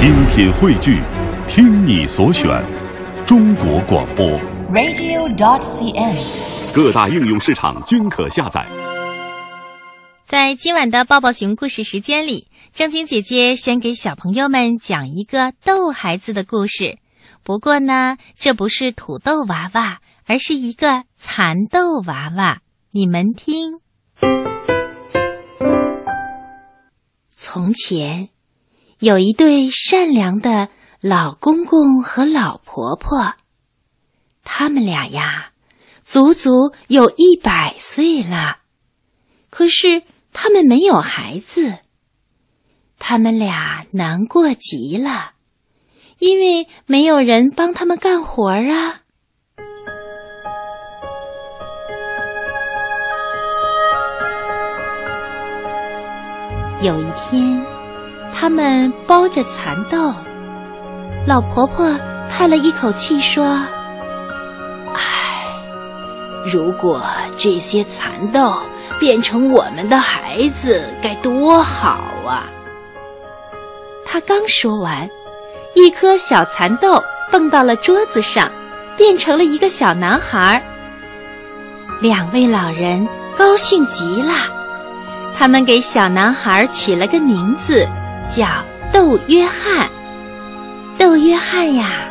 [0.00, 0.98] 精品汇聚，
[1.46, 2.48] 听你所选，
[3.26, 4.26] 中国广播。
[4.72, 6.74] radio.dot.cn，。
[6.74, 8.66] 各大应用市场均可下载。
[10.24, 16.96] 在今晚的抱抱熊故事时间里，正经姐姐先给小朋友们讲一个逗孩子的故事。
[17.42, 22.60] 不过呢，这不是土豆娃娃，而是一个蚕豆娃娃。
[22.90, 23.80] 你们听。
[27.36, 28.30] 从前，
[29.00, 30.68] 有一对善良的
[31.00, 33.32] 老公公和老婆婆，
[34.44, 35.52] 他们俩呀，
[36.04, 38.58] 足足有一百岁了。
[39.48, 40.02] 可是
[40.34, 41.78] 他们没有孩子，
[42.98, 45.32] 他们俩难过极了，
[46.18, 49.00] 因为没有人帮他们干活啊。
[56.82, 57.64] 有一天，
[58.34, 60.14] 他们包着蚕豆，
[61.26, 61.94] 老婆婆
[62.30, 63.44] 叹了一口气说
[64.94, 65.44] ：“唉，
[66.50, 67.02] 如果
[67.36, 68.54] 这些蚕豆
[68.98, 72.46] 变成我们的孩子，该多好啊！”
[74.06, 75.08] 她刚说完，
[75.74, 78.50] 一颗小蚕豆蹦到了桌子上，
[78.96, 80.62] 变成了一个小男孩。
[82.00, 84.32] 两位老人高兴极了。
[85.38, 87.86] 他们给小男孩起了个名字，
[88.30, 88.46] 叫
[88.92, 89.88] 窦约翰。
[90.98, 92.04] 窦约翰呀，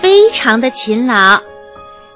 [0.00, 1.40] 非常的勤劳，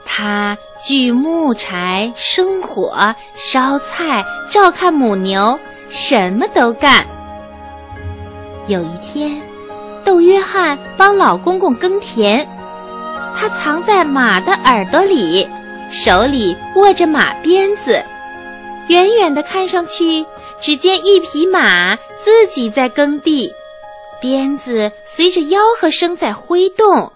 [0.04, 7.04] 他锯木柴、生火、烧菜、照看母牛，什么都干。
[8.68, 9.40] 有一天，
[10.04, 12.48] 窦约翰帮老公公耕田，
[13.36, 15.48] 他藏在马的耳朵里，
[15.90, 18.00] 手里握着马鞭子，
[18.88, 20.24] 远远的看上去。
[20.60, 23.50] 只见一匹马自己在耕地，
[24.20, 27.10] 鞭子随着吆喝声在挥动。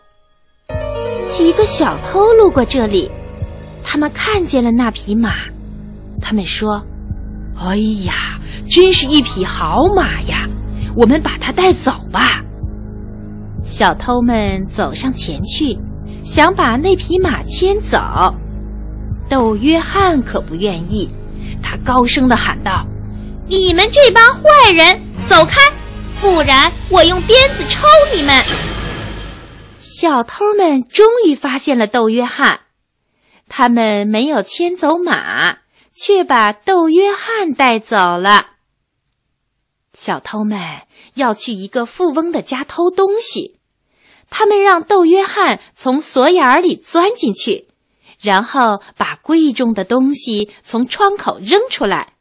[1.28, 3.10] 几个小偷路过这里，
[3.82, 5.30] 他们看见了那匹马，
[6.22, 6.82] 他们说
[7.60, 7.76] ：“哎
[8.06, 10.48] 呀，真是一匹好马呀！
[10.96, 12.42] 我们把它带走吧。”
[13.62, 15.78] 小偷们走上前去，
[16.24, 17.98] 想把那匹马牵走。
[19.28, 21.10] 窦约翰可不愿意，
[21.62, 22.86] 他高声的喊道。
[23.56, 25.60] 你们这帮坏人，走开！
[26.20, 28.34] 不然我用鞭子抽你们！
[29.78, 32.62] 小偷们终于发现了窦约翰，
[33.48, 35.58] 他们没有牵走马，
[35.94, 38.46] 却把窦约翰带走了。
[39.92, 40.60] 小偷们
[41.14, 43.60] 要去一个富翁的家偷东西，
[44.30, 47.68] 他们让窦约翰从锁眼里钻进去，
[48.20, 52.13] 然后把贵重的东西从窗口扔出来。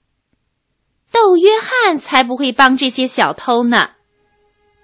[1.13, 3.91] 窦约翰才不会帮这些小偷呢。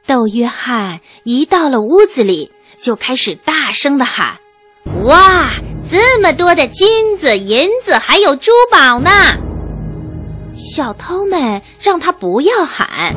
[0.06, 4.38] 窦约翰一到了屋子里，就开始大声的喊
[5.06, 5.52] ：“哇，
[5.90, 9.10] 这么多的金子、银子，还有珠宝呢！”
[10.54, 13.16] 小偷们让他不要喊，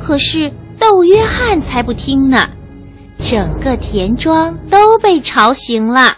[0.00, 2.50] 可是窦约翰才不听呢。
[3.22, 6.16] 整个田庄都被吵醒了，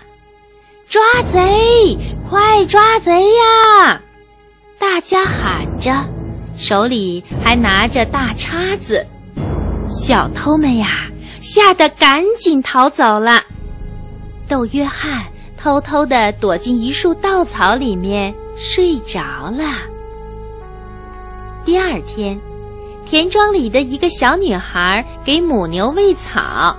[0.88, 1.96] 抓贼！
[2.28, 4.00] 快抓贼呀！
[4.98, 5.92] 大家喊着，
[6.56, 9.06] 手里还拿着大叉子。
[9.86, 10.88] 小偷们呀，
[11.40, 13.40] 吓得赶紧逃走了。
[14.48, 15.24] 豆约翰
[15.56, 19.20] 偷偷地躲进一束稻草里面睡着
[19.52, 19.62] 了。
[21.64, 22.36] 第二天，
[23.06, 26.76] 田庄里的一个小女孩给母牛喂草，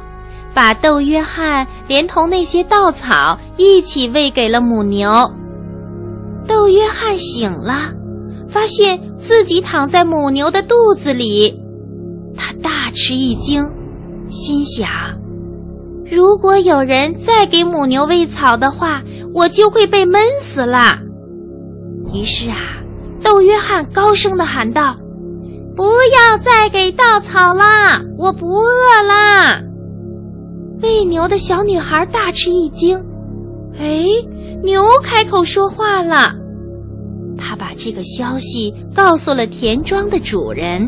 [0.53, 5.09] 把豆约翰连同那些稻草一起喂给了母牛。
[6.45, 7.93] 豆约翰醒了，
[8.49, 11.61] 发现自己躺在母牛的肚子里，
[12.35, 13.63] 他大吃一惊，
[14.27, 14.89] 心想：
[16.05, 20.97] 如果有人再给母牛喂草的话，我就会被闷死了。
[22.11, 22.57] 于是啊，
[23.21, 24.95] 窦约翰高声的喊道
[25.77, 29.61] ：“不要再给稻草啦，我不饿啦！”
[30.81, 32.97] 喂牛的小女孩大吃一惊，
[33.77, 34.05] 哎，
[34.63, 36.38] 牛开口说话了。
[37.39, 40.87] 他把这个消息告诉了田庄的主人。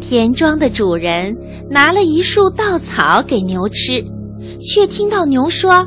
[0.00, 1.36] 田庄的主人
[1.68, 4.02] 拿了一束稻草给牛吃，
[4.60, 5.86] 却听到牛说：“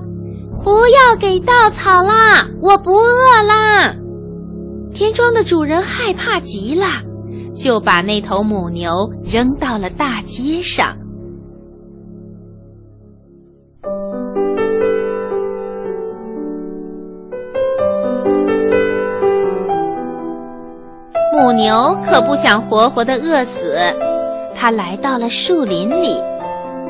[0.64, 3.96] 不要给稻草啦，我不饿啦。”
[4.94, 6.86] 田庄的主人害怕极了，
[7.56, 8.92] 就把那头母牛
[9.24, 10.98] 扔到了大街上。
[21.52, 23.78] 母牛可不想活活的饿死，
[24.56, 26.18] 它来到了树林里，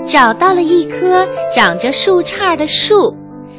[0.05, 3.11] 找到了一棵长着树杈的树，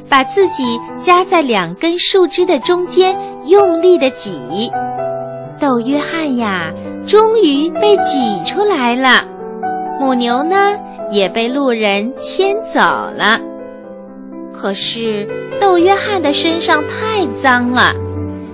[0.09, 3.17] 把自己夹在两根树枝的中间，
[3.49, 4.71] 用力的挤。
[5.61, 6.73] 豆约翰呀，
[7.05, 9.27] 终于被挤出来了。
[9.99, 10.55] 母牛呢，
[11.11, 13.41] 也被路人牵走了。
[14.53, 15.29] 可是
[15.61, 17.91] 窦约翰的身上太脏了，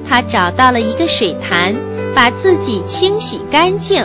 [0.08, 1.76] 他找到了一个水潭，
[2.18, 4.04] 把自己清洗干净，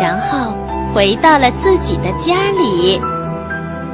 [0.00, 0.54] 然后
[0.94, 3.02] 回到了自己的家里。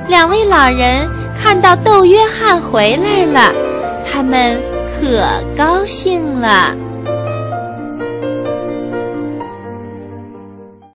[0.07, 3.55] 两位老人看到窦约翰回来了，
[4.07, 4.61] 他们
[5.01, 5.27] 可
[5.57, 6.77] 高兴了。